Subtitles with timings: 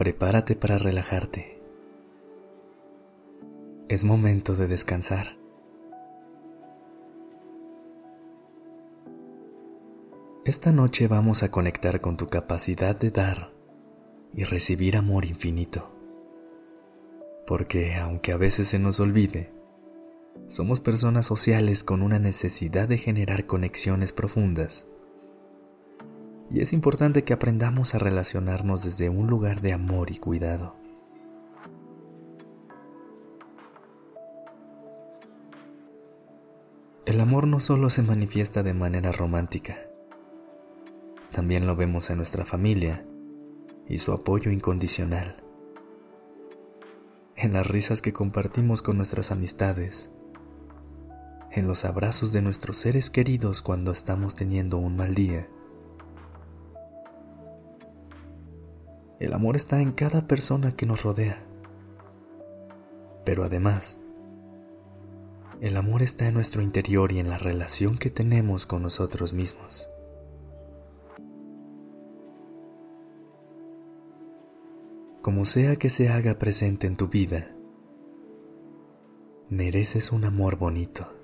[0.00, 1.58] Prepárate para relajarte.
[3.90, 5.36] Es momento de descansar.
[10.46, 13.50] Esta noche vamos a conectar con tu capacidad de dar
[14.32, 15.90] y recibir amor infinito.
[17.46, 19.50] Porque aunque a veces se nos olvide,
[20.46, 24.86] somos personas sociales con una necesidad de generar conexiones profundas.
[26.50, 30.74] Y es importante que aprendamos a relacionarnos desde un lugar de amor y cuidado.
[37.06, 39.78] El amor no solo se manifiesta de manera romántica,
[41.30, 43.04] también lo vemos en nuestra familia
[43.88, 45.36] y su apoyo incondicional,
[47.36, 50.10] en las risas que compartimos con nuestras amistades,
[51.52, 55.48] en los abrazos de nuestros seres queridos cuando estamos teniendo un mal día.
[59.20, 61.44] El amor está en cada persona que nos rodea,
[63.24, 64.00] pero además,
[65.60, 69.88] el amor está en nuestro interior y en la relación que tenemos con nosotros mismos.
[75.22, 77.54] como sea que se haga presente en tu vida,
[79.50, 81.19] mereces un amor bonito.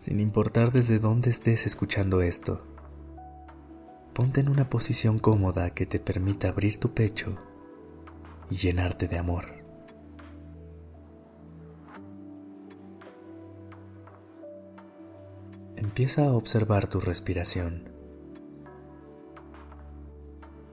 [0.00, 2.62] Sin importar desde dónde estés escuchando esto,
[4.14, 7.36] ponte en una posición cómoda que te permita abrir tu pecho
[8.48, 9.44] y llenarte de amor.
[15.76, 17.90] Empieza a observar tu respiración.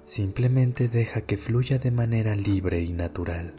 [0.03, 3.55] Simplemente deja que fluya de manera libre y natural.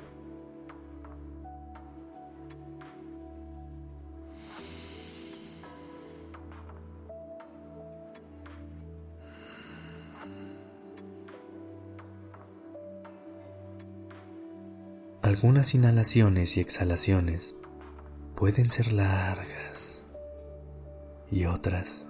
[15.28, 17.55] Algunas inhalaciones y exhalaciones
[18.34, 20.06] pueden ser largas
[21.31, 22.09] y otras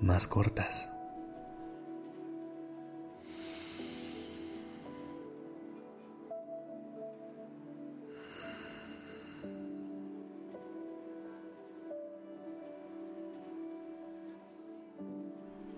[0.00, 0.92] más cortas.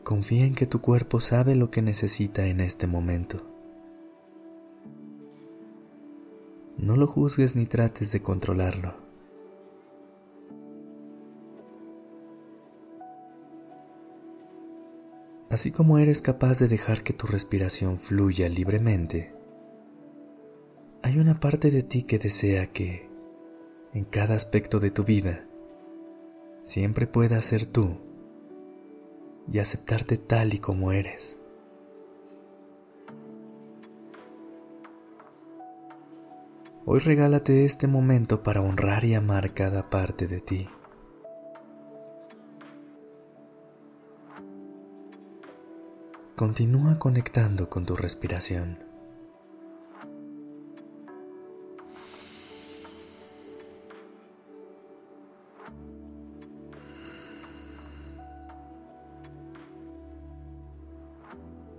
[0.04, 3.51] Confía en que tu cuerpo sabe lo que necesita en este momento.
[6.82, 8.94] No lo juzgues ni trates de controlarlo.
[15.48, 19.32] Así como eres capaz de dejar que tu respiración fluya libremente,
[21.02, 23.08] hay una parte de ti que desea que,
[23.94, 25.46] en cada aspecto de tu vida,
[26.64, 27.98] siempre puedas ser tú
[29.52, 31.41] y aceptarte tal y como eres.
[36.94, 40.68] Hoy regálate este momento para honrar y amar cada parte de ti.
[46.36, 48.84] Continúa conectando con tu respiración.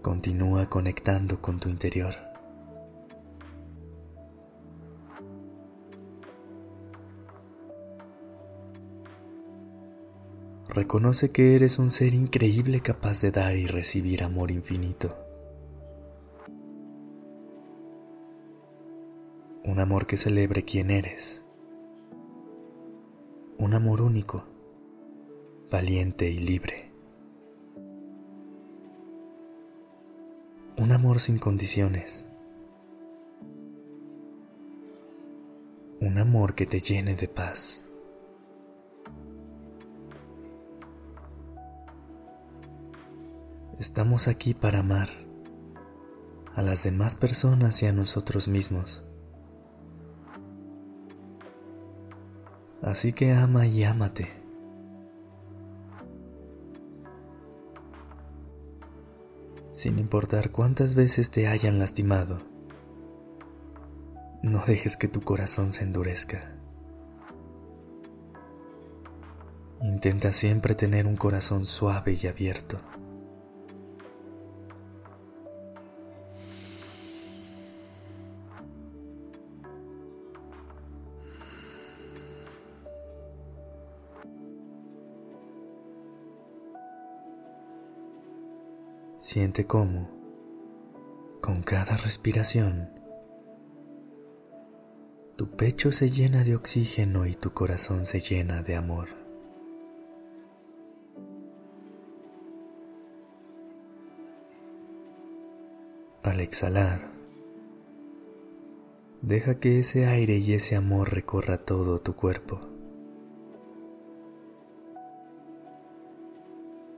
[0.02, 2.33] Continúa conectando con tu interior.
[10.74, 15.16] Reconoce que eres un ser increíble capaz de dar y recibir amor infinito.
[19.64, 21.46] Un amor que celebre quién eres.
[23.60, 24.46] Un amor único,
[25.70, 26.92] valiente y libre.
[30.80, 32.28] Un amor sin condiciones.
[36.00, 37.88] Un amor que te llene de paz.
[43.84, 45.10] Estamos aquí para amar
[46.56, 49.06] a las demás personas y a nosotros mismos.
[52.82, 54.30] Así que ama y ámate.
[59.74, 62.38] Sin importar cuántas veces te hayan lastimado,
[64.44, 66.56] no dejes que tu corazón se endurezca.
[69.82, 72.80] Intenta siempre tener un corazón suave y abierto.
[89.24, 90.10] Siente cómo,
[91.40, 92.90] con cada respiración,
[95.38, 99.08] tu pecho se llena de oxígeno y tu corazón se llena de amor.
[106.22, 107.10] Al exhalar,
[109.22, 112.60] deja que ese aire y ese amor recorra todo tu cuerpo.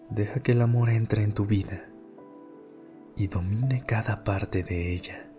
[0.09, 1.91] Deja que el amor entre en tu vida
[3.17, 5.29] y domine cada parte de ella.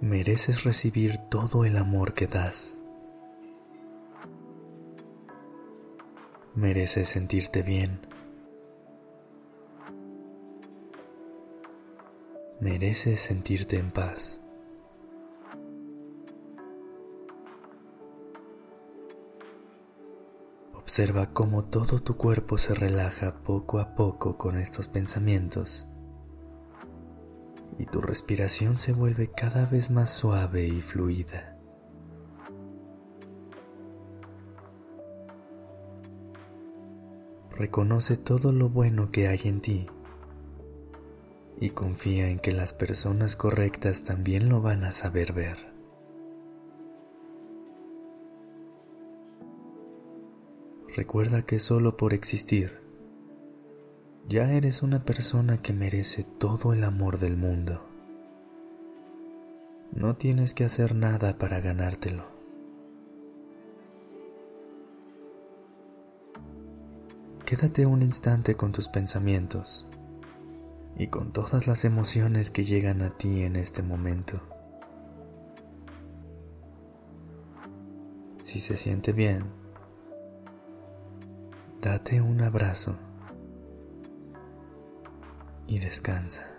[0.00, 2.78] Mereces recibir todo el amor que das.
[6.54, 8.07] Mereces sentirte bien.
[12.60, 14.44] Mereces sentirte en paz.
[20.74, 25.86] Observa cómo todo tu cuerpo se relaja poco a poco con estos pensamientos
[27.78, 31.56] y tu respiración se vuelve cada vez más suave y fluida.
[37.50, 39.88] Reconoce todo lo bueno que hay en ti
[41.60, 45.56] y confía en que las personas correctas también lo van a saber ver.
[50.94, 52.80] Recuerda que solo por existir,
[54.28, 57.82] ya eres una persona que merece todo el amor del mundo.
[59.92, 62.26] No tienes que hacer nada para ganártelo.
[67.46, 69.88] Quédate un instante con tus pensamientos
[70.98, 74.40] y con todas las emociones que llegan a ti en este momento.
[78.40, 79.44] Si se siente bien,
[81.80, 82.96] date un abrazo
[85.68, 86.57] y descansa.